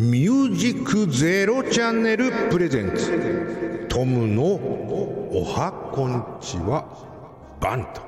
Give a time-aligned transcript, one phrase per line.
[0.00, 3.86] ミュージックゼロチャンネルプレゼンツ。
[3.90, 6.86] トムのおはこんちは
[7.60, 8.00] バント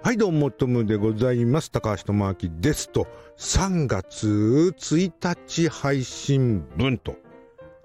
[0.00, 1.72] はいどうもトムでございます。
[1.72, 3.08] 高橋智明ですと。
[3.36, 7.16] 3月1日配信分と。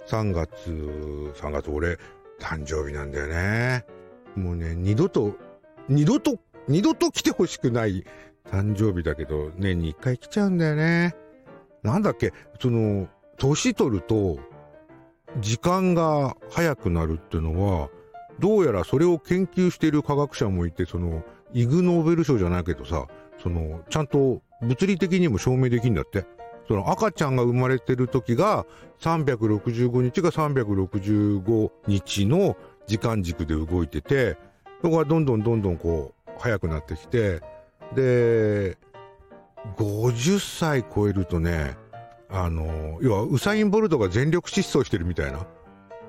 [0.05, 0.69] 3月
[1.41, 1.97] 3月俺
[2.39, 3.83] 誕生日なんだよね。
[4.35, 5.33] もうね二度と
[5.89, 8.05] 二度と二度と来てほしくない
[8.51, 11.15] 誕生日だけど年に1回来ちゃうんだよね。
[11.87, 13.07] なんだっけ、その、
[13.37, 14.37] 年取ると、
[15.39, 17.89] 時間が早くなるっていうのは、
[18.39, 23.07] どうやらそれを研究している科学者もいて、その、イグ・ノーベル賞じゃないけどさ、
[23.41, 26.25] その、ちゃんと物理的にも証明できるんだって。
[26.67, 28.65] その赤ちゃんが生まれてる時が
[28.99, 32.57] 365日が365日の
[32.87, 34.37] 時間軸で動いてて、
[34.81, 37.41] そこがどんどんどんどんこう、早くなってきて、
[37.95, 38.77] で、
[39.75, 41.77] 50歳超えるとね、
[42.29, 45.45] あの、要はウサイン・ボルトが全力疾走してるみたいな、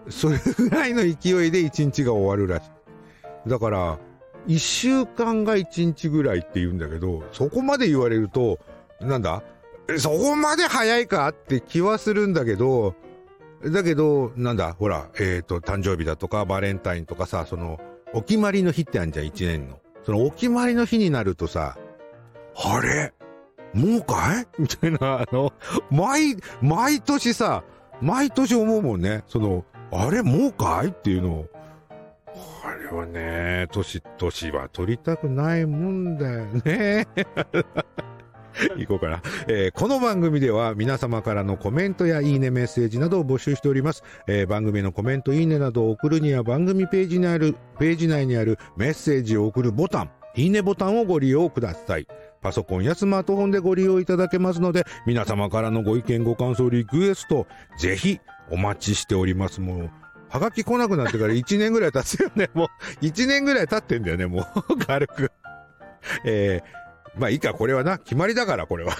[0.08, 2.66] それぐらいの勢いで1日が終わるらし
[3.46, 3.48] い。
[3.48, 3.98] だから、
[4.46, 8.58] 1週間が1日ぐらいって言うんだけど、そこまで言われると、
[9.00, 9.42] なんだ
[9.96, 12.94] そこまで早いかって気はするんだけど、
[13.64, 17.80] だけど、なんだほら、えっ、ー、と、誕生日だとか、バレンタインとかさ、その、
[18.12, 19.80] お決まりの日ってあるじゃん、1年の。
[20.04, 21.76] そのお決まりの日になるとさ、
[22.56, 23.12] あれ？
[23.74, 24.46] もうかい？
[24.58, 25.52] みたいな、あの、
[25.90, 27.64] 毎、毎年さ、
[28.00, 29.24] 毎年思うもんね。
[29.26, 30.88] その、あれもうかい？
[30.88, 31.46] っていうのを。
[32.64, 37.06] あれはね、年、年は取りたくないもんだよね。
[38.76, 44.02] 行こうかな、えー、この番組では皆様からのコメントやいいねメッセージなどを募集しております。
[44.26, 52.06] えー、番組のコメント、いいねなどを送るには番組ページにある、ページ内にあるメッセージを送るボタン、いいねボタンをご利用ください。
[52.40, 57.46] パソコンやスマートフォンでご利用いただけますので、皆様からのご意見、ご感想、リクエスト、
[57.78, 59.60] ぜひお待ちしております。
[59.60, 59.90] もう、
[60.28, 62.50] はがき来なくなってから1年ぐらい経つよね。
[62.54, 62.66] も
[63.00, 65.32] う、1年ぐらい経ってんだよね、もう、 軽く。
[66.24, 68.94] えー、まあいいか、これはな、決まりだから、これは。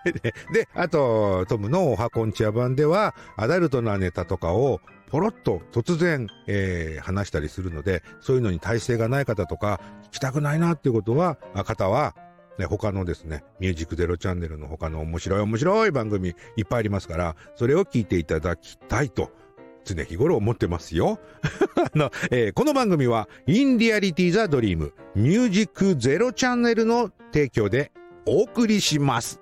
[0.52, 12.14] で、あと、トムのおはこんちや版では、アダルトなネタとかを、ポロッと突然、えー、話したりするので、そういうのに耐性がない方とか、聞きたくないなっていうことは、方は、
[12.58, 19.30] ね、他のですね、ミュージックゼロチャンネルの他の面白い面白い番組いっぱいありますから、それを聞いていただきたいと、
[19.84, 21.20] 常日頃思ってますよ。
[21.76, 27.92] あの、えー、この番組は、インディアリティザドリームミュージックゼロチャンネルの提供で
[28.26, 29.40] お送りします。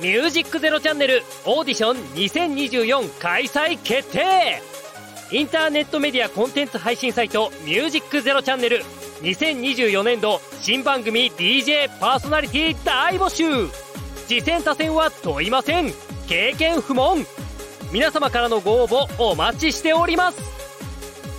[0.00, 4.69] ミュージックゼロチャンネルオーディション2024開催決定
[5.32, 8.84] インターネットメディアコンテンツ配信サイト「ミュージックゼロチャンネル。
[9.22, 13.70] 2024年度新番組 DJ パーソナリティ大募集。
[14.26, 15.92] 次戦他戦は問いません。
[16.26, 17.24] 経験不問。
[17.92, 20.38] 皆様からのご応募お待ちしております。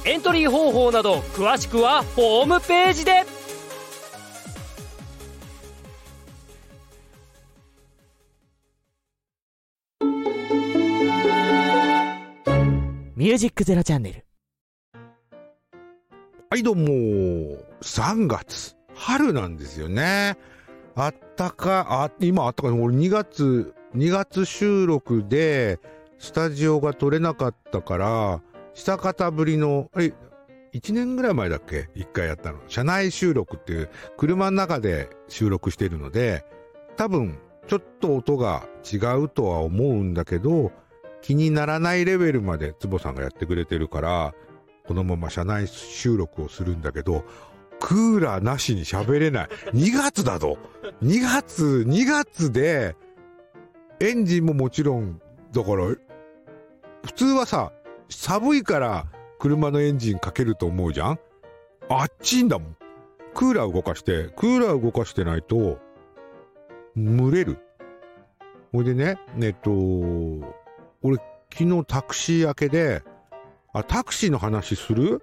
[0.06, 3.25] エントリー方法など詳しくはホームページで。
[13.31, 14.25] ミュージックゼロチャンネル。
[16.49, 16.83] はいどうも、
[17.81, 20.37] 3月、春なんですよね。
[20.95, 25.79] あったか、あ、今あったかい、俺2月、2月収録で、
[26.19, 28.41] スタジオが取れなかったから、
[28.73, 30.11] 久方ぶりの、え、
[30.73, 32.59] 1年ぐらい前だっけ ?1 回やったの。
[32.67, 36.43] 車内収録っていう、車の中で収録してるので、
[36.97, 40.73] 多分、ちょっと音が違うとは思うんだけど、
[41.21, 44.33] 気にならないレベルまで坪さんがやってくれてるから、
[44.85, 47.23] このまま車内収録をするんだけど、
[47.79, 49.49] クーラーなしに喋れない。
[49.73, 50.57] 2月だぞ
[51.01, 52.95] !2 月、2月で、
[53.99, 55.21] エンジンももちろん、
[55.51, 55.85] だから、
[57.03, 57.71] 普通はさ、
[58.09, 59.05] 寒いから
[59.39, 61.19] 車のエンジンかけると思うじゃん？
[61.89, 62.78] あっちいんだもん。
[63.34, 65.79] クーラー動かして、クーラー動かしてないと、
[66.97, 67.57] 蒸れる。
[68.73, 69.72] ほいでね、えっと、
[71.03, 71.17] 俺、
[71.51, 73.03] 昨日タクシー明けで、
[73.73, 75.21] あ、タクシーの話する？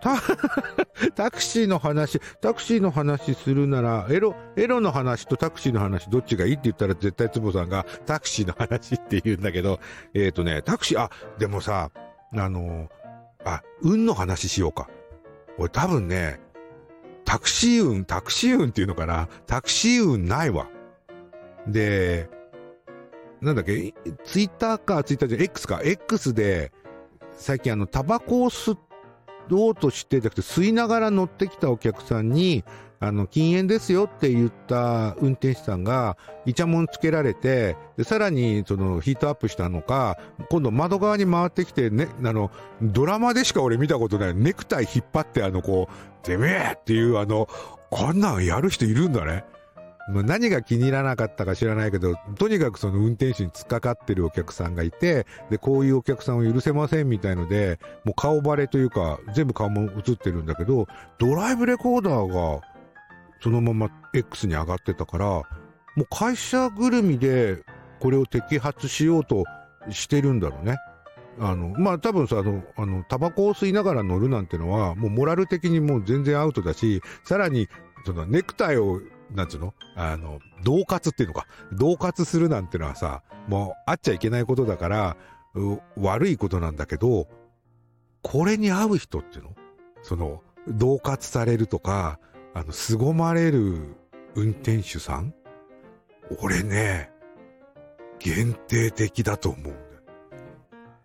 [1.16, 9.80] タクシーの話、タクシーの話するなら、エロ、エロの話とタクシーの話どっちがいいって言ったら絶対つぼさんがタクシーの話って言うんだけど、
[10.14, 11.90] えっ、ー、とね、タクシー、あ、でもさ、
[12.32, 12.88] あの、
[13.44, 14.88] あ、運の話しようか。
[15.58, 16.40] 俺多分ね、
[17.24, 20.68] タクシー運、タクシー運っていうのかなタクシー運ないわ。
[21.66, 22.30] で、
[23.40, 23.94] なんだっけ、
[24.24, 26.72] ツイッターか、ツイッターじゃ、X か、X で、
[27.36, 28.76] 最近あの、タバコを吸
[29.56, 32.64] おうとしてじゃなくて吸いながら乗ってきたお客さんに
[33.00, 40.18] あの禁煙ですよって言った運転手さんがイチャモンつけられてでさらにそのヒートアップしたのか
[40.50, 42.50] 今度窓側に回ってきて、ね、あの
[42.82, 47.48] ドラマでしか俺見たことないネクタイ引っ張ってあのこうてめえっていうあの
[47.92, 49.44] あんなんやる人いるんだね。
[50.08, 60.86] 何が気に入らなかったか知らないけど、とにかくその運転手に突っかかってるお客さんがいて、で、こういうお客さんを許せませんみたいので、もう顔バレというか、全部顔も映ってるんだけど、
[61.18, 62.62] ドライブレコーダーが
[63.40, 65.44] そのまま X に上がってたから、も
[65.98, 67.62] う会社ぐるみで
[68.00, 69.44] これを摘発しようと
[69.90, 70.76] してるんだろうね。
[71.40, 77.68] あの、まあ、多分さ、あの、あの、タバコを吸いながら乗るなんてのは、もうモラル的にもう全然アウトだし、さらに、
[78.04, 79.74] そのネクタイをなんつうの？
[79.94, 81.46] あの、同活っていうのか。
[81.72, 85.16] 同活するなんてのはさ、もうあっちゃいけないことだから、
[85.96, 87.28] 悪いことなんだけど、
[88.22, 89.54] これに合う人っていうの？
[90.02, 92.18] その、同活されるとか、
[92.54, 93.96] あの、凄まれる
[94.34, 95.34] 運転手さん？
[96.40, 97.10] 俺ね、
[98.18, 99.76] 限定的だと思うんだよ。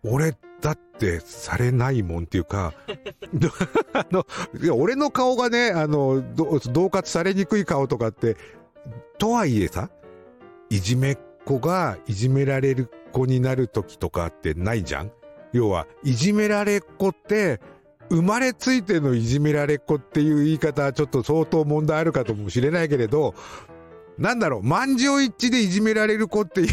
[0.04, 2.74] 俺だってされないもんっていうか、
[3.92, 4.26] あの、
[4.74, 6.24] 俺の顔がね、あの、
[6.72, 8.38] 同活されにくい顔とかって、
[9.18, 9.90] とはいえさ、
[10.70, 15.12] いじめっ子がいじめられる子になる時とかってないじゃん？
[15.52, 17.60] 要は、いじめられっ子って、
[18.10, 23.36] 生まれついてのいじめられっ子っていう言い方はちょっと相当問題あるかともしれないけれど、
[24.18, 26.68] なんだろう、満場一致でいじめられる子っていう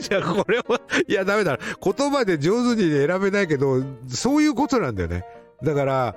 [0.00, 1.58] じゃこれは、いやダメだ。
[1.82, 5.24] 言葉で上手に選べないけど、そういうことなんだよね。
[5.62, 6.16] だから、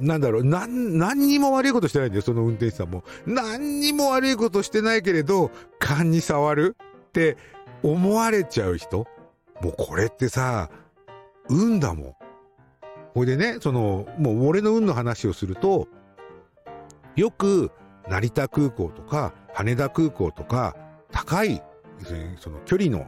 [0.00, 3.04] なんだろう、なん、何にも悪いことしてないんだよ、その運転手さんも。
[3.26, 6.76] 何にも悪いことしてないけれど、勘に触る
[7.08, 7.36] って
[7.82, 9.06] 思われちゃう人
[9.60, 10.70] もうこれってさ、
[11.48, 12.14] 運だもん。
[13.14, 15.88] ほいでね、その、もう俺の運の話をすると、
[17.16, 17.70] よく、
[18.08, 20.76] 成田空港とか、羽田空港とか、
[21.10, 21.62] 高い、
[22.38, 23.06] その距離の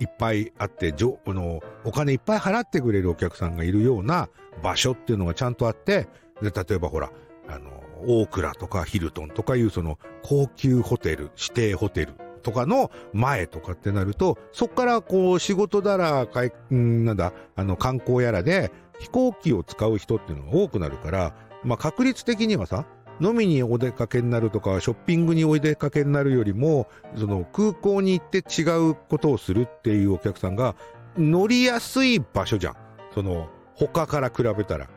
[0.00, 4.28] いっぱいあって、じょのお金いっぱい払ってくれるお客さんがいるような
[4.62, 6.08] 場所っていうのがちゃんとあって、
[6.42, 7.10] で例えばほら、
[7.48, 7.70] あの、
[8.06, 22.86] 大倉とかヒルトンとかいうその高級ホテル、指定ホテルとかの前とかってなると、そっからこう仕事だら、かい、なんだ、あの観光やらで飛行機を使う人っていうのが多くなるから、まあ確率的にはさ、
[23.20, 30.74] 飲みにお出かけになるとか、ショッピングにお出かけになるよりも、その空港に行って違うことをするっていうお客さんが
[31.16, 32.76] 乗りやすい場所じゃん。
[33.14, 34.88] その、他から比べたら。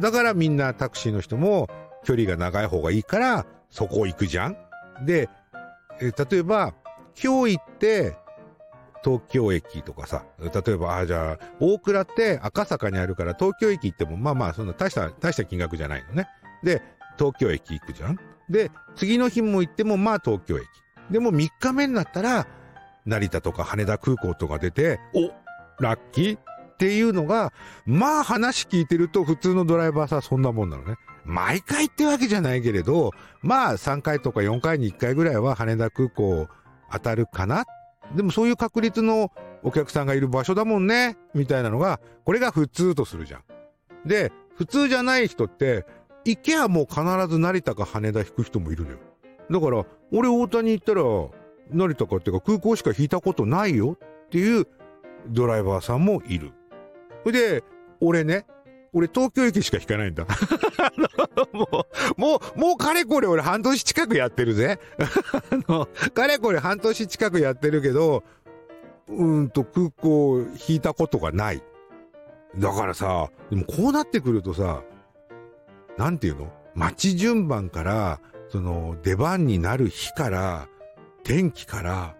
[0.00, 1.68] だからみんなタクシーの人も
[2.04, 4.56] 距離が長い方がいいから、そこ行くじゃん。
[5.04, 5.28] で、
[6.00, 6.74] 例えば、
[7.22, 8.16] 今日行って、
[9.04, 16.28] 東京駅とかさ、例えば、あ、じゃあ、大倉って赤坂にあるから東京駅行っても、まあまあ、そんな大した、大した金額じゃないのね。
[16.62, 16.82] で、
[17.18, 18.18] 東京駅行くじゃん
[18.48, 20.66] で、次の日も行っても、まあ東京駅。
[21.10, 22.46] でも3日目になったら、
[23.04, 25.30] 成田とか羽田空港とか出て、お
[25.82, 26.40] ラッキーっ
[26.78, 27.52] ていうのが、
[27.86, 30.96] まあ話聞いてると普通のドライバーさ、そんなもんなのね。
[31.24, 33.12] 毎回ってわけじゃないけれど、
[33.42, 36.48] まあ3回とか4回に1回ぐらいは羽田空港
[36.90, 37.64] 当たるかな
[38.14, 39.30] でもそういう確率の
[39.62, 43.42] お客さんがいる場所だもんね、みたいなのが、これが普通とするじゃん。
[44.06, 45.86] で、普通じゃない人って、
[46.24, 48.98] 行けばもう必ず成田か羽田引く人もいるのよ。
[49.50, 51.02] だから、俺大谷行ったら、
[51.70, 54.66] 成田かっていうか空港しか引いたことないよっていう
[55.28, 56.52] ドライバーさんもいる。
[57.24, 57.64] それで、
[58.00, 58.46] 俺ね、
[58.92, 60.26] 俺東京駅しか引かないんだ。
[61.52, 61.68] も
[62.16, 64.78] う、もう、もうかれこれ俺半年近くやってるぜ。
[64.98, 68.22] あの、かれこれ半年近くやってるけど、
[69.08, 71.62] うんと空港引いたことがない。
[72.58, 74.82] だからさ、でもこうなってくるとさ、
[75.98, 76.52] なんていうの？
[76.74, 80.68] 待ち順番から、その出番になる日から、
[81.24, 82.16] 天気から、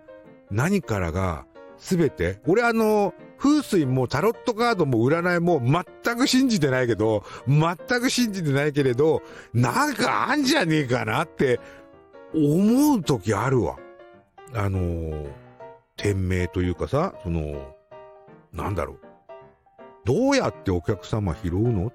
[0.51, 1.47] 何からが、
[1.79, 9.21] すべて、俺あの、風水もタロットカードも占いも全く信じてないけど、全く信じてないけれど、
[9.53, 11.59] なんかあんじゃねえかなって
[12.35, 13.79] 思う時あるわ。
[14.55, 15.27] あの、
[15.97, 17.75] 店名というかさ、その、
[18.53, 18.99] なんだろう。
[20.05, 21.93] どうやってお客様拾うの？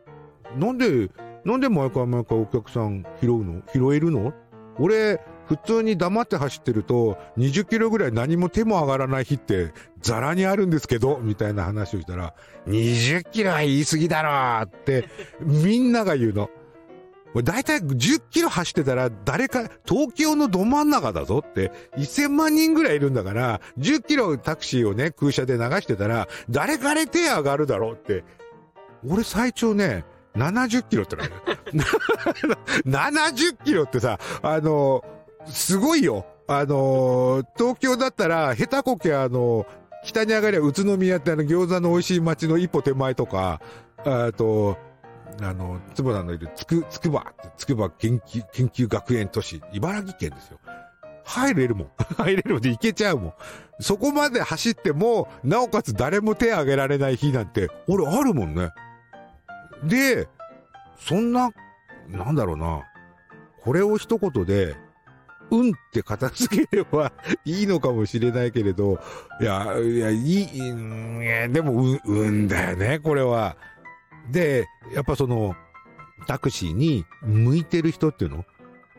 [0.57, 1.09] なんで
[1.45, 3.61] なんで毎回毎回お客さん拾うの？
[3.73, 4.33] 拾えるの？
[4.79, 12.35] 俺、普通に黙って走ってると、20キロぐらい何も手も上がらない日って、ザラにあるんですけど、みたいな話をしたら、
[12.67, 15.07] 20キロは言い過ぎだろって、
[15.41, 16.49] みんなが言うの。
[17.43, 28.23] だいたい10キロ走ってたら、誰か、東京のど真ん中だぞって、1000万人ぐらいいるんだから、10キロタクシーをね、空車で流してたら、誰かれ手上がるだろうって。
[29.07, 30.03] 俺最長ね、
[30.37, 31.33] 70キロってのある
[32.85, 35.03] 70キロってさ、あの、
[35.47, 36.25] すごいよ。
[36.47, 39.65] あの、東京だったら、下手こけあの、
[40.03, 43.61] 北に上がりゃ宇都宮ってあの餃子の美味しい街の一歩手前とか、
[44.05, 44.77] あと、
[45.41, 50.59] あの、つぶらのいるつく、つくば、つくば研究、研究学園都市、茨城県ですよ。
[51.25, 51.87] 入れるもん。
[52.17, 53.33] 入れるもんで行けちゃうもん。
[53.79, 58.71] そこまで走っても、なおかつ誰も手挙げられない日なんて、俺あるもんね。
[59.83, 60.27] で、
[60.97, 61.51] そんな、
[62.09, 62.83] なんだろうな。
[63.61, 64.75] これを一言で、
[65.49, 67.13] うんって片付ければ
[67.45, 68.99] いいのかもしれないけれど、
[69.39, 73.55] いや、いや、いい、いやでも、う、うんだよね、これは。
[74.29, 75.55] で、やっぱその、
[76.27, 78.45] タクシーに向いてる人っていうの？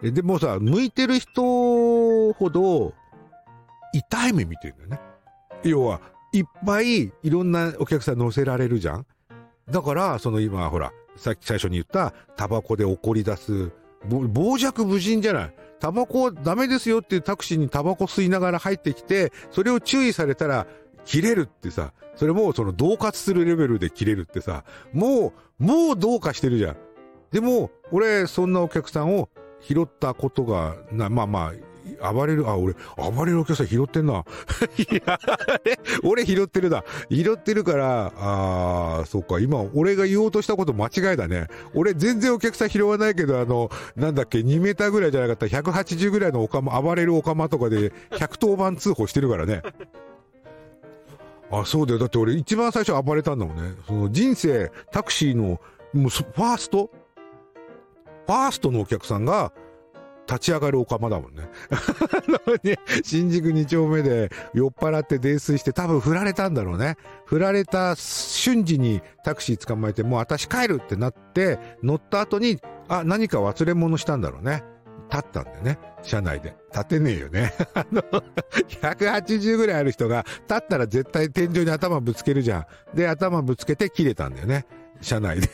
[0.03, 2.95] でもさ、向いてる人ほど、
[3.93, 5.01] 痛い目見てるんだよね。
[5.65, 6.01] 要は、
[6.33, 9.07] いっぱいいろんなお客さん乗せられるじゃん
[9.71, 13.71] だから、その今、ほら、さっき最初に言った、タバコで怒り出す、
[14.09, 15.55] 傍若無人じゃない？
[15.81, 20.67] タバコダメですよっていうタクシーにタバコ吸いながら入ってきて、それを注意されたら、
[21.05, 26.77] 切れるってさ、それもその同喝するレベルで切れるってさ、もう、もうどうかしてるじゃん。
[27.31, 29.29] でも、俺、そんなお客さんを
[29.61, 31.53] 拾ったことが、な、まあまあ、
[31.97, 34.25] 暴れる、あ、俺、暴れるお客さん拾ってんな。
[34.78, 35.18] いや、
[36.04, 36.85] 俺拾ってるだ。
[37.11, 41.49] 拾ってるから、ああ、そっか、今、俺が言おうとしたこと間違いだね。
[41.75, 49.62] 俺全然お客さん拾わないけど、あの、なんだっけ、2メーターぐらいじゃなかったら180ぐらいのおかま、暴れるおかまとかで110番通報してるからね。
[51.50, 51.99] あ、そうだよ。
[51.99, 53.75] だって俺一番最初暴れたんだもんね。
[53.87, 55.61] その人生、タクシーの、
[55.95, 56.90] もうファースト？
[58.26, 59.52] ファーストのお客さんが、
[60.29, 61.49] 立ち上がるおかまだもんね。
[63.03, 66.97] 新宿2丁目で酔っ払って泥酔して多分振られたんだろうね。
[67.25, 74.65] 振られた瞬時にタクシー捕まえてもう私帰るってなって乗った後に、あ、何か忘れ物したんだろうね。
[75.11, 75.79] 立ったんだよね。
[76.03, 76.55] 車内で。
[76.73, 77.55] 立てねえよね。
[77.75, 78.03] あの、
[78.69, 82.67] 180ぐらいある人が立ったら絶対天井に頭ぶつけるじゃん。
[82.95, 84.67] で、頭ぶつけて切れたんだよね。
[85.00, 85.49] 車内で、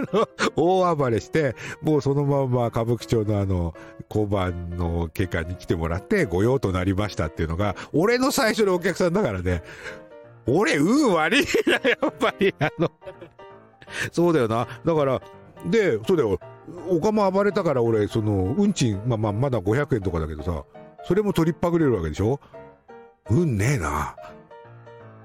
[0.56, 3.74] 大暴れして、もうそのまま歌舞伎町のあの、
[4.08, 9.62] 交番の警官に来てもらって、御用となりましたっていうのが、俺の最初のお客さんだからね、
[10.46, 12.90] 俺、運悪いな、やっぱり、 あの、
[14.12, 14.66] そうだよな。
[14.84, 15.20] だから、
[15.66, 16.38] で、そうだよ。
[16.88, 20.64] おかま暴れたから俺、その、運賃、まあまあ、まだ500円とかだけどさ、
[21.04, 22.40] それも取りっぱぐれるわけでしょ？
[23.30, 24.16] 運ねえな。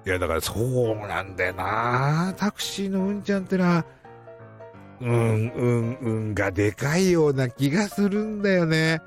[0.05, 2.33] いや、だからそうなんだよな。
[2.38, 3.85] タクシーのうんちゃんってのは、
[5.01, 9.01] うん、うん、うんがでかいような気がするんだよね。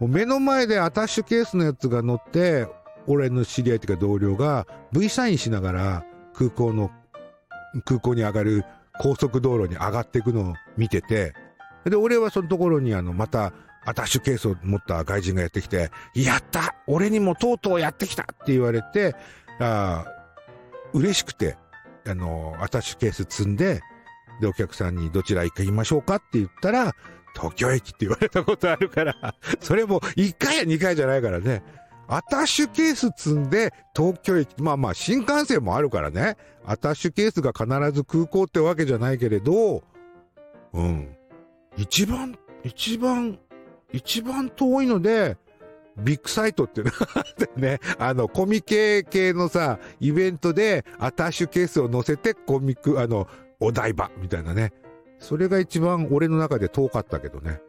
[0.00, 2.66] もう目の前でアタッシュケースのやつが乗って、
[3.06, 6.04] 俺の知り合いっていうか同僚が V サインしながら
[6.34, 6.90] 空港の、
[7.84, 8.64] 空港に上がる
[9.00, 11.32] 高速道路に上がっていくのを見てて、
[11.84, 13.52] で、俺はそのところにあの、また、
[13.86, 19.14] アタッシュケースを持った外人がやってきて、やった俺にもとうとうやってきたって言われて、
[19.58, 20.04] あ
[20.92, 21.56] 嬉しくて、
[22.06, 23.80] あの、アタッシュケース積んで、
[24.40, 26.94] で、お客さんにどちら行きましょうかって言ったら、
[27.34, 31.62] 東京駅って言われたことあるから、 それも1回や2回じゃないからね。
[32.08, 36.36] アタッシュケース積んで東京駅、まあまあ新幹線もあるからね。
[36.64, 39.84] アタッシュケースが必ず空港ってわけじゃないけれど、
[40.72, 41.16] うん。
[41.76, 43.38] 一番、一番、
[43.92, 45.36] 一番遠いので、
[46.00, 53.28] ビッグサイトっていうのがあってね、 あの、コミケ系のさ、イベントでアタッシュケースを載せてコミック、あの、
[53.60, 54.72] お台場みたいなね。
[55.18, 57.60] それが一番俺の中で遠かったけどね。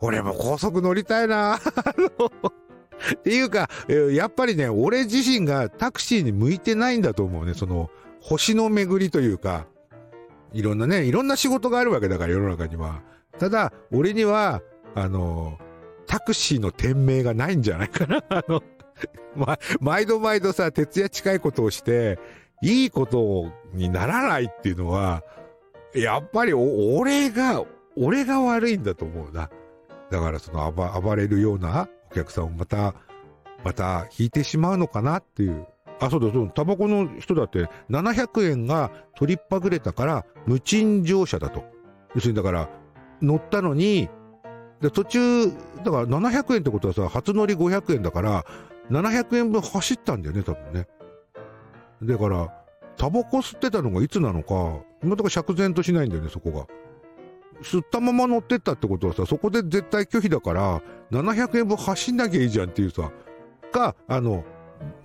[0.00, 1.56] 俺も高速乗りたいな
[3.16, 3.68] っていうか、
[4.12, 7.54] やっぱりね、俺自身がタクシーに向いてないんだと思うね。
[7.54, 7.90] その、
[8.20, 9.66] 星の巡りというか、
[10.52, 13.02] いろんなね、いろんな仕事があるわけだから世の中には。
[13.38, 14.62] ただ、俺には、
[14.94, 15.58] あの、
[16.08, 18.24] タクシーの店名がないんじゃないかな。
[18.30, 18.62] あの、
[19.36, 22.18] ま、毎度毎度さ、徹夜近いことをして、
[22.62, 25.22] いいことにならないっていうのは、
[25.94, 27.64] やっぱり俺が、
[27.96, 29.50] 俺が悪いんだと思うな。
[30.10, 32.94] だからその暴暴れるようなお客さんをまた、
[33.62, 35.66] また引いてしまうのかなっていう。
[36.00, 41.64] あ、そうだ、そう、タバコの人だって700円が取りっぱぐれたから無賃乗車だと。
[42.14, 42.68] 要するにだから、
[43.20, 44.08] 乗ったのに、
[44.80, 48.44] で、途中、だから700円ってことはさ、初乗り500円だから、
[48.90, 50.86] 700円分走ったんだよね、多分ね。
[52.02, 52.54] だから、
[52.96, 56.66] タバコ吸ってたのがいつなのか、今とか釈然としないんだよね、そこが。
[57.62, 63.10] 吸ったまま乗ってったってことはさ、そこで絶対拒否だから、700円分走んなきゃいいじゃんっていうさ、
[63.72, 64.44] か、あの、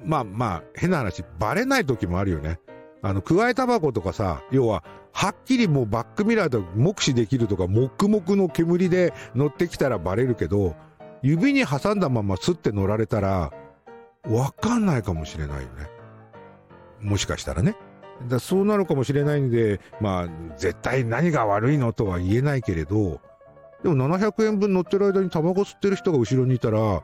[0.05, 2.59] まあまあ、変な話、バレない時もあるよね。
[3.03, 10.75] あの、加えタバコとかさ、要は、はっきりもうバックミラーで目視できるとか、黙々の煙で乗ってきたらバレるけど、
[11.21, 13.51] 指に挟んだままスッて乗られたら、
[14.25, 15.89] わかんないかもしれないよね。
[17.01, 17.75] もしかしたらね。
[18.29, 23.19] だそうなるかもしれないんで、まあ、絶対何が悪いのとは言えないけれど、
[23.83, 27.03] でも700円分乗ってる間にタバコ吸ってる人が後ろにいたら、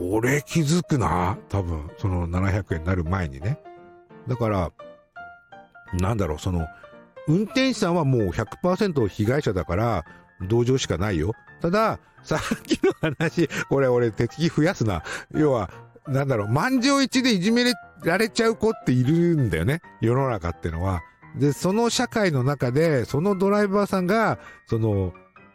[0.00, 1.38] 俺気づくな。
[1.48, 3.60] 多分、その700円になる前にね。
[4.28, 4.72] だから、
[5.94, 6.66] なんだろう、その、
[7.26, 10.04] 運転手さんはもう100%被害者だから、
[10.48, 11.32] 同情しかないよ。
[11.60, 15.02] ただ、さっきの話、これ俺敵増やすな。
[15.34, 15.70] 要は、
[16.06, 17.64] なんだろう、満場一でいじめ
[18.04, 19.80] られちゃう子っているんだよね。
[20.00, 21.02] 世の中ってのは。
[21.38, 25.12] で、その社会の中で、そのドライバーさんが、その、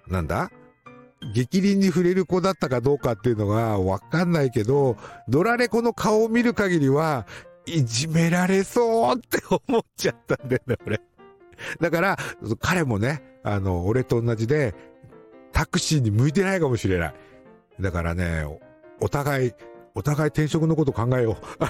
[0.07, 0.51] なんだ
[1.33, 7.25] 激鱗に触れる子だったかどうかっていうのがわかんないけど、ドラレコの顔を見る限りは、
[7.65, 11.01] いじめられそうって思っちゃったんだよね、俺。
[11.79, 12.17] だから、
[12.59, 14.73] 彼もね、あの、俺と同じで、
[15.51, 17.13] タクシーに向いてないかもしれない。
[17.79, 18.45] だからね、
[18.99, 19.51] お互い、
[19.95, 21.65] お互い転職のこと考えよう。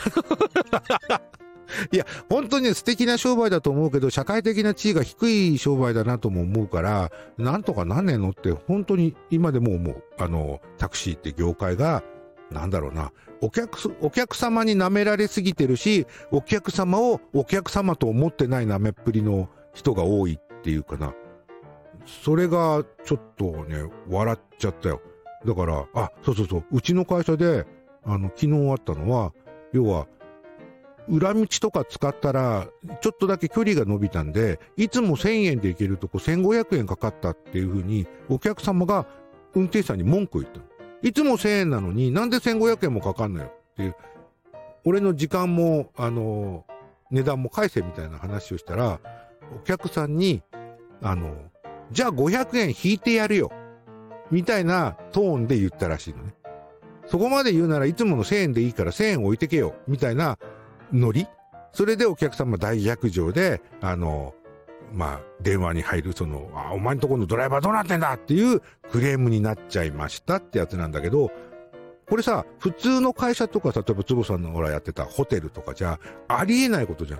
[1.91, 10.03] いや、本当に素敵な商売だと思うけど、社会的な地位が低い商売だなとも思うから、なんとかなんねんのって、本当に今でも思う。
[10.17, 12.03] あの、タクシーって業界が、
[12.51, 13.11] なんだろうな、
[13.41, 21.13] お客、お客様に舐められすぎてるし、お客様をお客様と思ってない舐めっぷりの人が多いっていうかな。
[22.05, 25.01] それがちょっとね、笑っちゃったよ。
[25.45, 27.65] だから、あ、そうそうそう、うちの会社で、
[28.03, 29.33] あの、昨日あったのは、
[29.73, 30.07] 要は、
[31.07, 32.67] 裏道とか使ったら、
[33.01, 39.05] ちょっとだけ距離が伸びたんで、いつも1000円で行けるとこ1500円かかったっていうふうに、お客様が
[39.53, 40.65] 運転手さんに文句を言ったの
[41.01, 43.95] いつも1000円なのになんで1500円もかかんのよっていう。
[44.85, 46.65] 俺の時間も、あの、
[47.11, 48.99] 値段も返せみたいな話をしたら、
[49.55, 50.43] お客さんに、
[51.01, 51.35] あの、
[51.91, 53.51] じゃあ500円引いてやるよ。
[54.31, 56.35] みたいなトーンで言ったらしいのね。
[57.07, 59.75] そこまで言うならいつもの1000円でいいから1000円置いてけよ。
[59.87, 60.37] みたいな
[60.91, 61.27] ノリ
[61.71, 64.33] それでお客様大逆上で、あの、
[64.95, 71.31] まあ、電話に入る、その、あ、お前んとこのドライバーどうなってんだっていうクレームになっちゃいましたってやつなんだけど、
[72.09, 77.19] これさ、普通の会社とか、例えば坪さんのほらやってたホテルとかじゃ、ありえないことじゃん。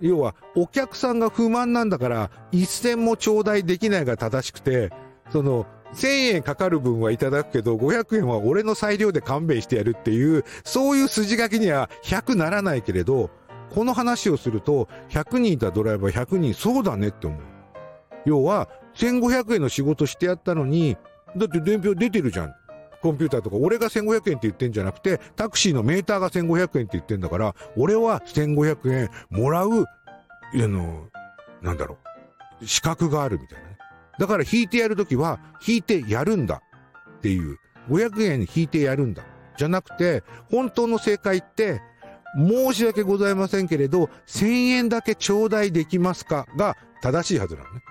[0.00, 4.90] 要は、お客さんが不満なんだから、一銭も頂戴できないが正しくて、
[5.30, 13.30] その、1000円かかる分はいただくけど、500円は俺の裁量で勘弁してやるっていう、そういう筋書きには100ならないけれど、
[13.70, 17.40] この話をすると、100人いたドライバー100人、そうだねって思う。
[18.24, 20.96] 要は、1500円の仕事してやったのに、
[21.36, 22.54] だって伝票出てるじゃん。
[23.02, 29.86] コンピューターとか、俺が1500円って言ってんじゃなくて、タクシーのメーターが1500円って言ってんだから、俺は1500円もらう、あ
[30.54, 31.08] の、
[31.62, 31.98] なんだろ
[32.60, 33.78] う、資格があるみたいなね。
[34.18, 36.62] だから引いてやるときは、引いてやるんだ
[37.18, 37.58] っていう、
[37.90, 39.22] 500円引いてやるんだ。
[39.56, 41.80] じゃなくて、本当の正解って、
[42.36, 46.46] 申し訳ございませんけれど、1000円だけ頂戴できますか？
[46.56, 47.82] が正しいはずなのね。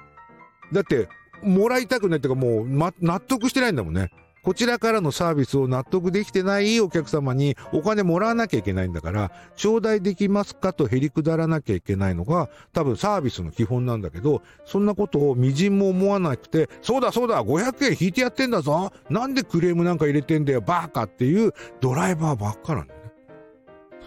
[0.72, 1.10] だって、
[1.44, 4.10] もらいたくないっていうかもう、ま、納得してないんだもんね。
[4.42, 23.05] こちらからのサービスを納得できてないお客様にお金もらわなきゃいけないんだから、頂戴できますかとへりくだらなきゃいけないのが、多分サービスの基本なんだけど、そんなことをみじんも思わなくて、そうだそうだ、500円引いてやってんだぞなんでクレームなんか入れてんだよ、バーカっていうドライバーばっかなんだよね。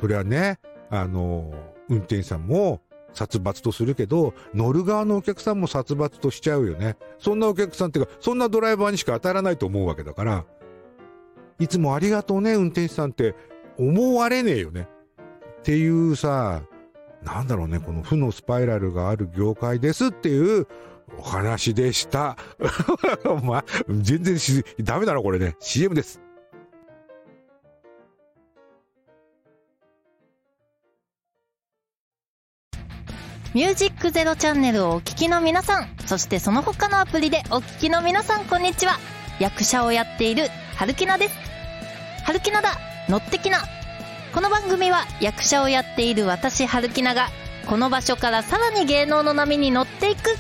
[0.01, 0.59] そりゃね、
[0.91, 1.53] あの、
[1.89, 2.81] 運転手さんも、
[3.15, 6.97] 殺伐とするけど、乗る側のお客さんも殺伐としちゃうよね。
[7.19, 10.45] そんなお客さんっていうか、そんなドライバーにしか当たらないと思うわけだから、
[11.59, 13.35] いつもありがとうね、運転手さんって
[13.79, 14.89] 思われねえよね。
[15.61, 16.63] っていうさ、
[17.23, 20.67] なんだろうね、この負のスパイラルがある業界ですっていう
[21.19, 22.37] お話でした。
[23.43, 25.57] まあ、全然し、ダメだろ、これね。
[25.59, 26.21] CM です。
[33.59, 39.01] ミュージックゼロチャンネルをお聴きの皆さん、そしてその他のアプリでお聴きの皆さん、こんにちは。
[39.41, 41.35] 役者をやっている、春木菜です。
[42.25, 43.59] 春木菜だ乗ってきな
[44.33, 47.31] この番組は役者をやっている私、春木菜が、
[47.67, 50.37] この場所からさらに芸能の波に乗っていく、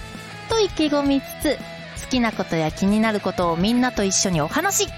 [0.48, 1.58] と意気込みつつ、
[2.04, 4.88] 好きなことや気になることをみんなと一緒にお話し、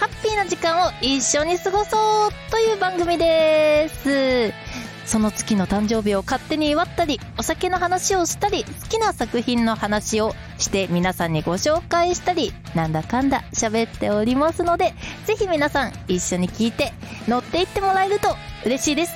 [0.00, 4.89] ハッピーな時間を一緒に過ごそうという番組です。
[5.04, 14.94] その月の誕生日を勝手に祝ったり、お酒の話をしたり、好きな作品の話をして皆さんにご紹介したり、なんだかんだ喋っておりますので、
[15.26, 16.92] ぜひ皆さん一緒に聞いて
[17.26, 18.28] 乗っていってもらえると
[18.64, 19.12] 嬉しいです。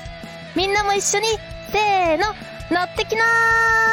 [0.57, 1.27] みんなも一緒に、
[1.73, 2.27] せーの、
[2.71, 3.84] 乗ってきなー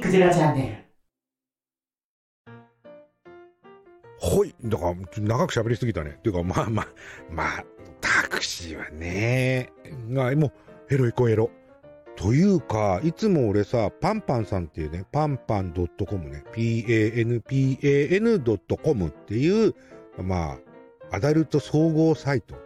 [0.00, 0.78] クゼロチャンネル
[4.20, 4.52] ほい。
[4.64, 6.16] だから、長く喋りすぎたね。
[6.18, 6.88] っていうか、まあまあ、
[7.30, 7.64] まあ、
[8.00, 9.70] タクシーはね、
[10.10, 11.50] が、もう、エロい子エロ。
[12.16, 19.74] というか、いつも俺さ、パンパンさんっていうね、パンパン .com ね、panpan.com っていう、
[20.20, 20.58] まあ、
[21.12, 22.56] アダルト総合サイト。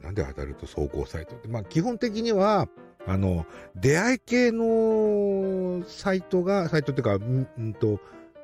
[0.00, 2.66] なんでアダルト総合サイトって、まあ、基本的には、
[3.06, 8.00] あの、出会い系のサイトが、サイトっていうか、んんと、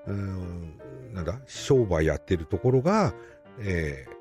[0.07, 0.79] うん
[1.13, 3.15] なんだ、商売やってるところが、
[3.61, 4.21] えー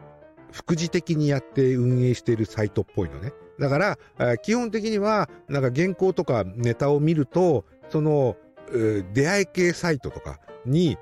[0.52, 3.34] 副次的にやって運営しているサイトっぽいのね。
[3.60, 8.36] だから、あー基本的には、なんか原稿とかネタを見ると、その、
[8.72, 10.98] えー出会い系サイトとかに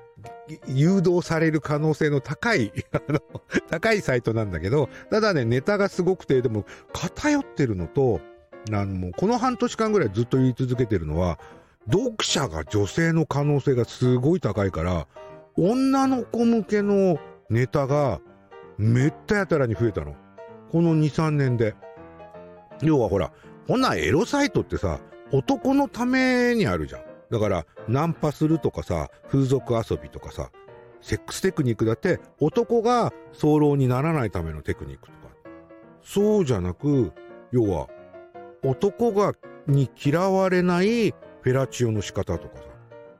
[0.66, 3.20] 誘導される可能性の高い、 あの、
[3.68, 8.20] 高いサイトなんだけど、ただね、ネタがすごくて、でも偏ってるのと、
[8.72, 11.38] あのもこの半年間ぐらいずっと言い続けてるのは、
[11.90, 15.06] 読者が女性の可能性がすごい高いから、
[15.56, 17.18] 女の子向けの
[17.50, 18.20] ネタが
[18.76, 20.14] めったやたらに増えたの。
[20.70, 21.74] この2、3年で。
[22.82, 23.32] 要はほら、
[23.66, 25.00] こんなエロサイトってさ、
[25.32, 27.02] 男のためにあるじゃん。
[27.30, 30.50] だから、ナンパするとかさ、風俗遊びとかさ、
[31.00, 35.18] セックステクニックだって男が早漏にならないためのテクニックとか。
[36.02, 37.12] そうじゃなく、
[37.50, 37.88] 要は、
[38.62, 39.32] 男が、
[39.66, 42.62] に嫌われないフェラチオの仕方とかさ。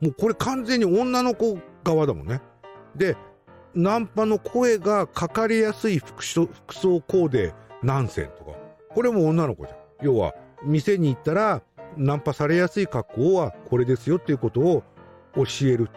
[0.01, 2.41] もうこれ完全に女の子側だもんね。
[2.97, 3.17] で、
[3.75, 8.53] ナンパの声がかかりやすい服装コーデ何選とか。
[8.89, 9.79] これも女の子じゃん。
[10.03, 11.63] 要は、店に行ったら、
[11.97, 14.83] ナンパされやすい格好はこれですよっていうことを
[15.35, 15.89] 教える。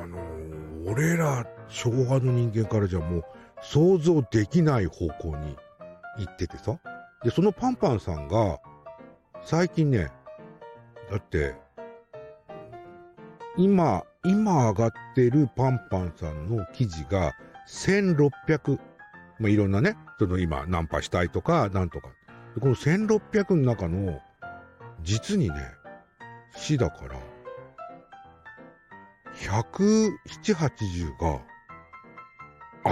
[0.00, 0.18] あの
[0.90, 3.24] 俺ら昭和の人間からじゃもう
[3.62, 5.56] 想像できない方向に
[6.18, 6.78] 行っててさ。
[7.26, 8.60] で、そのパンパンさんが、
[9.44, 10.12] 最近ね、
[11.10, 11.56] だって、
[13.56, 17.32] 今、今上がってるパンパンさんの記事が
[17.68, 18.78] 1600、
[19.40, 22.10] まあ、いろんなね、その今ナンパしたいとか、なんとか。
[22.54, 24.20] でこの1600の中の、
[25.02, 25.56] 実にね、
[26.54, 27.18] 死だから、
[29.34, 30.12] 107、
[30.54, 31.40] 80が、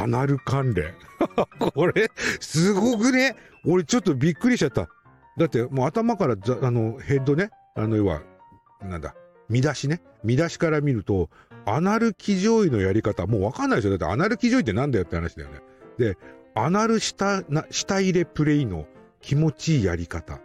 [0.02, 0.92] アナル関連。
[1.72, 3.36] これ、すごくね？
[3.66, 4.88] 俺ちょっとびっくりしちゃった。
[5.36, 8.22] だってもう頭からあのヘッドね、あの要は、
[8.82, 9.14] なんだ、
[9.48, 10.02] 見出しね。
[10.22, 11.30] 見出しから見ると、
[11.66, 13.90] アナル騎乗位のやり方、もうわかんないでしょ。
[13.90, 15.60] だってアナル騎乗位ってなんだよって話だよね。
[15.98, 16.16] で、
[16.54, 18.86] アナル下、な下入れプレイの
[19.20, 20.40] 気持ちいいやり方。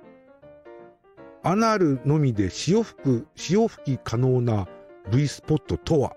[1.44, 4.68] アナルのみで潮吹く、潮吹き可能な
[5.12, 6.16] V スポットとは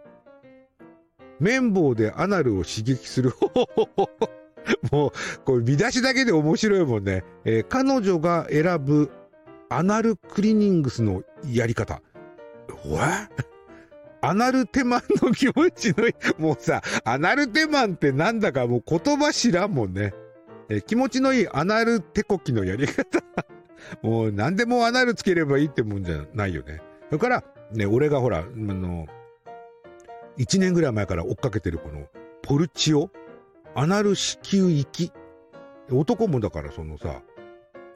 [1.42, 3.32] 綿棒でアナルを刺激する。
[4.92, 5.10] もう、
[5.44, 7.24] これ見出しだけで面白いもんね。
[7.44, 9.10] えー彼女が選ぶ
[9.68, 12.02] アナルクリーニングスのやり方。
[12.86, 13.30] わ
[14.20, 20.14] アナルテマンの気持ちのいい、 もうさ、アナルテマンってなんだかもう言葉知らんもんね。
[20.68, 23.22] え気持ちのいいアナルテコキのやり方。
[24.02, 26.80] もう何でもアナルつければいいってもんじゃないよね。
[27.08, 29.06] それから、ね、俺がほら、あの、
[30.38, 32.06] 1年ぐらい前から追っかけてるこの、
[32.42, 33.10] ポルチオ
[33.74, 35.12] アナル子宮行き。
[35.90, 37.22] 男もだからそのさ、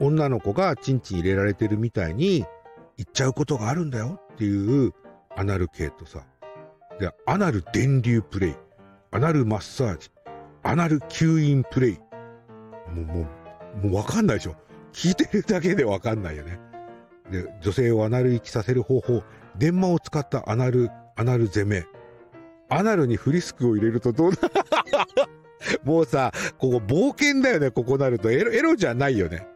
[0.01, 2.45] 女の子がチンチン入れられてるみたいに、
[2.97, 4.93] 行っちゃうことがあるんだよっていう
[5.35, 6.25] アナル系とさ、
[6.99, 8.55] で、アナル電流プレイ、
[9.11, 10.11] アナルマッサージ、
[10.63, 11.99] アナル吸引プレイ。
[12.91, 13.29] もう、も
[13.83, 14.57] う、もうわかんないでしょ。
[14.93, 16.59] 聞いてるだけでわかんないよね。
[17.31, 19.23] で、女性をアナル行きさせる方法、
[19.59, 21.85] 電話を使ったアナル、アナル攻め。
[22.71, 25.46] アナルにフリスクを入れるとどうなる？
[25.85, 28.31] もうさ、ここ冒険だよね、ここなると。
[28.31, 29.47] エロ、エロじゃないよね。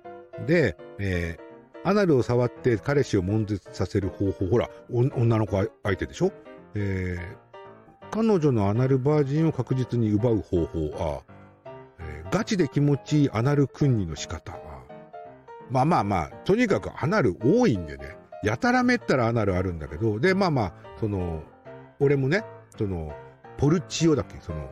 [0.47, 1.51] で、えー
[1.83, 6.31] アナルを触って彼氏を悶絶させる方法、ほら、女の子相手でしょ？
[6.75, 11.33] えー彼女のアナルバージンを確実に奪う方法、あ
[12.01, 14.59] えーガチで気持ちいいアナル訓練の仕方、
[15.71, 21.43] まあまあまあ、とにかくアナル多いんでね、やたらめったらアナルあるんだけど、で、まあまあ、その、
[21.99, 22.45] 俺もね、
[22.77, 23.15] その、
[23.57, 24.71] ポルチオだっけ、その、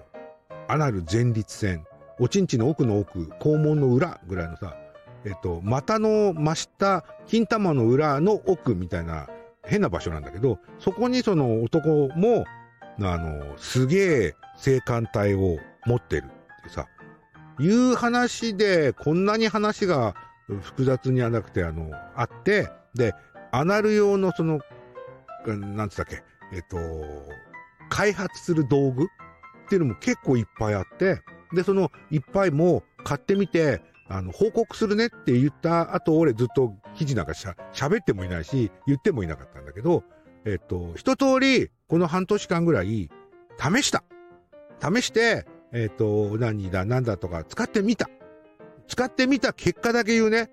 [0.71, 1.87] アナル前立腺、
[2.21, 4.77] おちんちの奥の奥、肛門の裏ぐらいのさ、
[5.25, 9.29] えっと、股の真下、金玉の裏の奥みたいな
[9.65, 12.45] 変な場所なんだけど、そこにその男も、
[13.01, 16.87] あの、すげえ性感帯を持ってるってさ、
[17.59, 20.15] いう話で、こんなに話が
[20.61, 23.15] 複雑にはなくて、あの、あって、で、
[23.53, 24.61] アナル用のその、
[25.47, 26.77] なんつったっけ、えっと、
[27.89, 29.09] 開発する道具
[29.69, 31.21] っていうのも結構いっぱいあって、
[31.53, 40.05] で、そのいっぱいも買ってみて、あの、報告するねって言った後、俺ずっと記事なんかしゃ喋ってもいないし、言ってもいなかったんだけど、
[40.47, 43.11] えっと、一通り、この半年間ぐらい、
[43.59, 44.03] 試した。
[44.81, 48.09] 試して、えっと、何だ、なんだとか、使ってみた。
[48.87, 50.51] 使ってみた結果だけ言うね。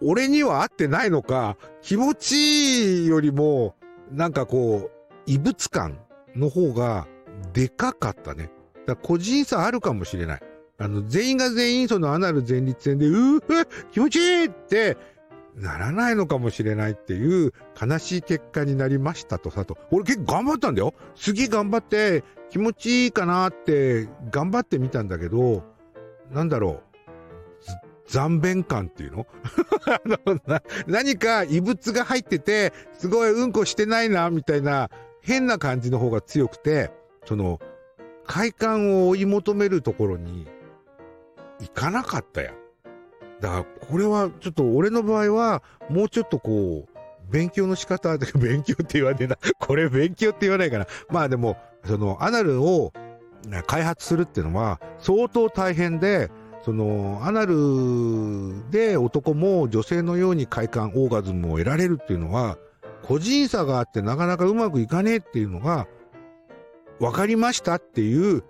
[0.00, 3.74] 俺には合ってないのか、気持ちいいよりも、
[4.10, 4.90] なんかこう、
[5.26, 5.98] 異物感
[6.34, 7.06] の方が
[7.52, 8.50] でかかったね。
[8.86, 10.40] だ個人差あるかもしれない。
[10.78, 14.96] あの、全員が全員そのアナル前立腺で、うー気持ちいいって、
[15.56, 19.76] ならないのかもしれないっていう悲しい結果になりましたとさと。
[19.90, 20.94] 俺結構頑張ったんだよ。
[21.16, 25.64] すげえ頑張って気持ちいいかなって頑張ってみたんだけど、
[26.30, 26.88] なんだろう。
[28.08, 29.26] 残便感っていうの？
[29.86, 36.90] あのな何か異物が入ってて、すごいうんこしてないな、みたいな変な感じの方が強くて、
[37.28, 37.60] その、
[38.26, 40.46] 快感を追い求めるところに
[41.60, 42.52] 行かなかったや。
[43.42, 46.98] だから、これはちょっと俺の場合は、もうちょっとこう、
[47.30, 49.36] 勉強の仕方、勉強って言わねえな。
[49.60, 50.86] これ勉強って言わないかな。
[51.10, 52.94] まあでも、その、アナルを
[53.66, 56.30] 開発するっていうのは、相当大変で、
[56.64, 62.56] その、アナルで男も女性のように快感、オーガズムを得られるっていうのは、
[63.02, 65.86] 個人差があってなかなかうまくいかねえっていうのが、
[67.00, 68.42] わかりましたっていう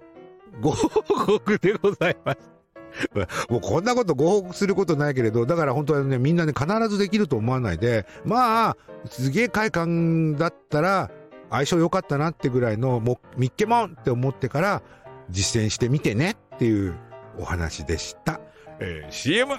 [0.60, 0.88] ご報
[1.26, 2.58] 告でございます。
[3.50, 8.76] もうこんなことご報告することないけれど、だから本当はね、みんなね、必ずできると思わないで、まあ、
[9.10, 11.10] すげえ快感だったら、
[11.50, 14.82] 相性良かったなってぐらいの、もう、みっけもんって思ってから、
[15.30, 16.94] 実践してみてねっていう
[17.38, 18.40] お話でした。
[18.80, 19.54] えー CM!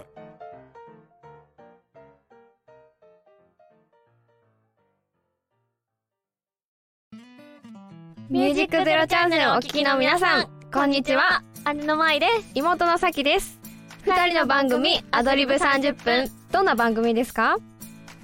[8.29, 11.41] ミュージックゼロチャンネルをお聞きの皆さん、こんにちは。
[11.73, 12.51] 姉の舞です。
[12.53, 13.59] 妹のさきです。
[14.05, 16.29] 二人の番組、アドリブ30分。
[16.51, 17.57] どんな番組ですか？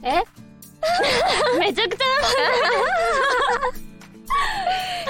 [0.04, 0.22] え？
[1.60, 2.06] めちゃくちゃ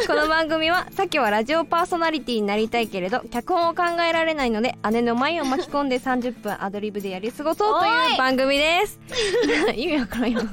[0.08, 9.00] この番組は、さきはラジオパーソナリティになりたいけれど、脚本を考えられないので、姉の舞を巻き込んで30分アドリブでやり過ごそうという番組です。
[9.76, 10.42] 意味わからんよ。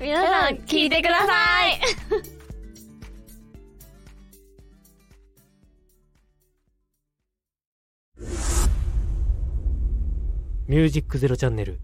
[0.00, 1.80] 皆さん、聞いてください
[10.66, 11.80] ミュージックゼロチャンネル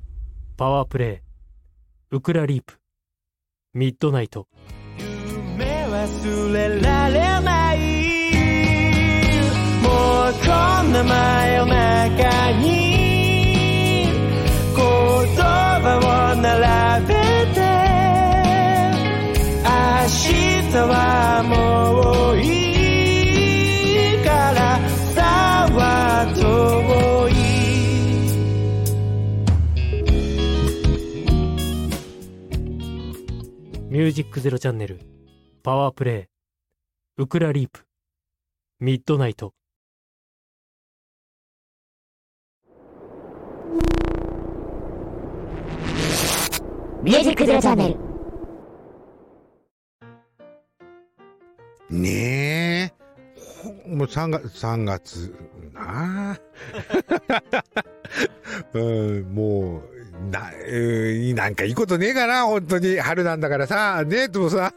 [0.57, 1.23] パワープレ
[2.11, 2.78] イウクラリープ
[3.75, 4.47] ミッドナイト。
[4.99, 7.79] 夢忘れられない。
[9.83, 10.47] もうこ
[10.83, 12.67] んな真夜中に。
[14.75, 14.87] 言
[15.37, 17.15] 葉を並べ
[17.55, 17.98] て。
[34.19, 34.99] ジックゼロチャンネル
[35.63, 36.29] パワープレ
[37.19, 37.85] イウクラリープ
[38.81, 39.55] ミッドナイト
[47.01, 47.97] ミュージックゼロチャンネル
[51.91, 52.93] ねえ。
[53.63, 55.33] ほもう3月、3月、
[55.73, 56.41] なあ。
[58.75, 59.98] うん、もう、
[60.31, 62.99] な、うんなんかいいことねえかな、本当に。
[62.99, 64.75] 春なんだからさ、ねえ、ともさ。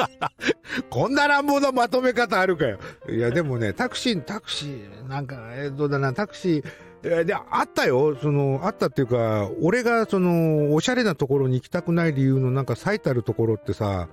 [0.90, 2.78] こんな乱暴なまとめ方あるかよ。
[3.08, 6.64] いや、でもね、タクシー、タクシー、なんか、えーどうだな、タクシー、
[7.04, 8.16] えーで、あったよ。
[8.16, 14.08] その、あったっていうか、俺が、その、おしゃれなところに行きたくない理由の、なんか最たるところってさ、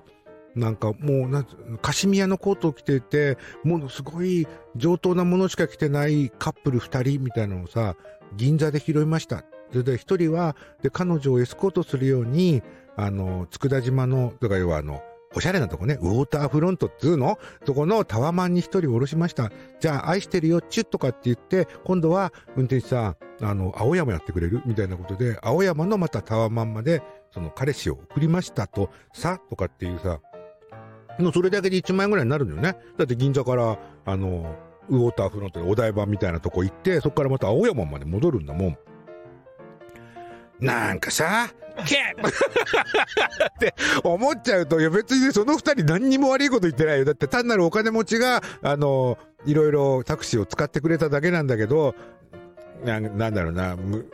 [0.54, 1.46] なんかもうなん
[1.80, 7.96] カシミヤのコートを着ていて、ものすごい上等なものしか着てないカップル二人みたいなのをさ、
[8.36, 9.44] 銀座で拾いました。
[9.72, 12.62] それで一人は、で、彼女をエスコートするように、
[12.96, 15.02] あの、佃島の、だか要はあの、
[15.34, 17.38] おしゃれなとこね、ウォーターフロントっつうの？
[17.64, 19.50] そこのタワマンに一人降ろしました。
[19.80, 24.60] じゃあ、愛してるよ、チュッとかって言って、今度は運転手さん、あの、青山やってくれる？
[24.66, 30.20] みたいなことで、青山のまたタワマンまで、その彼氏を送りましたと、さ、とかっていうさ、
[31.18, 32.76] もうそれだけで1万円ぐらいになるのよね。
[32.98, 34.54] だって銀座から、あの、
[34.90, 38.78] ウォーターフロントでお台場みたいなとこ行って、そこからまた青山まで戻るんだもん。
[40.62, 41.50] なんかさ、
[41.86, 47.04] け って思っちゃうと、いや別にねその二人何にも悪いこと言ってないよ。
[47.04, 51.96] だって単なるお金持ちが、あの、いろいろタクシーを使ってくれただけなんだけど、
[52.84, 54.08] なんなんだろうな、む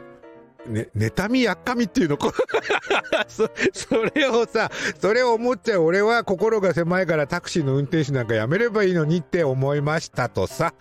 [0.69, 2.17] ね、妬みやっかみっていうの？
[2.17, 2.33] こ
[3.29, 10.75] そ、それをさ、それを思っちゃう俺は心が狭いからタクシーの運転手なんかやめればいいのにって思いましたとさ。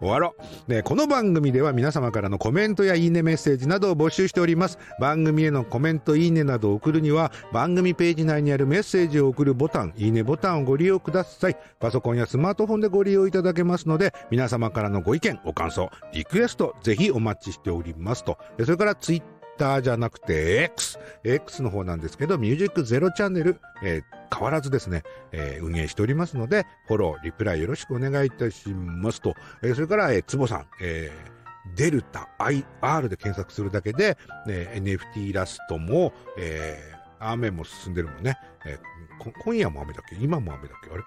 [0.00, 0.34] 終わろ
[0.68, 0.70] う。
[0.70, 4.78] ね、この番組では皆様からのコメントやいいねメッセージなどを募集しております。
[5.00, 11.56] 番組へのコメント、いいねなどを送るには、番組ページ内にあるメッセージを送るボタン、いいねボタンをご利用ください。
[11.80, 18.31] パソコンやスマートフォンでご利用いただけますので、皆様からのご意見、ご感想、リクエスト、ぜひお待ちしておりますと。
[18.64, 19.22] それからツイッ
[19.58, 20.98] ターじゃなくて X。
[21.24, 24.02] X の方なんですけど、ミュージックゼロチャンネル、えー
[24.34, 29.34] 変わらずですね、えー運営しておりますので、フォロー、リプライよろしくお願いいたしますと。
[29.62, 31.32] えーそれから、えー、つぼさん、えー
[31.76, 40.16] デルタ IR で検索するだけで、ね、NFT ラストも、えー雨も進んでるもんね、えー今夜も雨だっけ？
[40.16, 40.90] 今も雨だっけ？
[40.90, 41.04] あれ？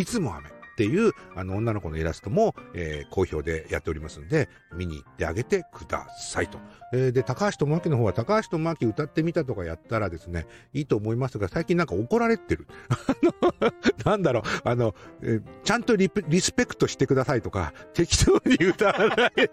[0.00, 0.48] いつも雨。
[0.80, 6.58] っていうあの女の子のイラストも、えー好評でやっておりますんで、見に行ってあげてくださいと。
[6.94, 12.66] えーで、高橋智明の方は高橋智明歌ってみたとかやったらですね、いいと思いますが、最近なんか怒られてる。
[12.88, 13.72] あの、
[14.04, 19.48] なんだろう、あの、えーちゃんとリリスペクトしてくださいとか、適当に歌わないで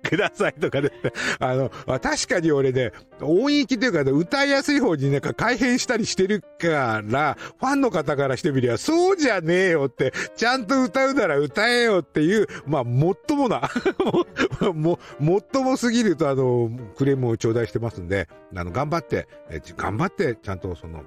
[0.02, 1.12] くださいとかですね。
[1.38, 13.70] あの、確かに俺ね、音域というかね、歌いやすい方になんか改変したりしてるから、ファンの方からしてみりゃ、そうじゃねえよって、ちゃんと歌うなら歌えよっていう、まあ、もっともな、
[14.74, 21.04] も、もっともすぎると、あの、クレームを頂戴してますんで、あの、頑張って、え頑張って、ちゃんとその、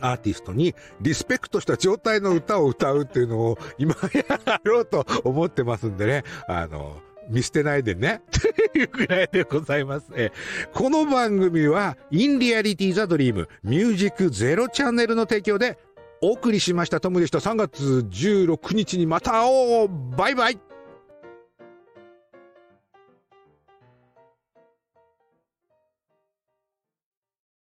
[0.00, 8.22] アーティストにリスペクトした状態の歌を歌うっていうのを今やろうと思ってますんでね、あの、見捨てないでね、
[8.72, 10.06] というくらいでございます。
[10.14, 10.32] え
[10.72, 15.78] この番組は、インリアリティザドリームミュージックゼロチャンネルの提供で
[16.22, 17.00] お送りしました。
[17.00, 17.38] トムでした。
[17.38, 20.16] 3月16日にまた会おう。
[20.16, 20.58] バイバイ。